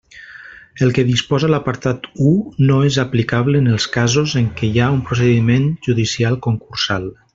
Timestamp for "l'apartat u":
1.53-2.31